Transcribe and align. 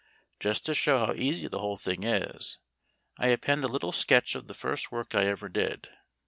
Just 0.39 0.65
to 0.65 0.73
show 0.73 0.97
how 0.97 1.13
easy 1.13 1.47
the 1.47 1.59
whole 1.59 1.77
thing 1.77 2.01
is, 2.03 2.57
I 3.19 3.27
append 3.27 3.63
a 3.63 3.67
little 3.67 3.91
sketch 3.91 4.33
of 4.33 4.47
the 4.47 4.55
first 4.55 4.91
work 4.91 5.13
I 5.13 5.25
ever 5.25 5.47
did. 5.47 5.89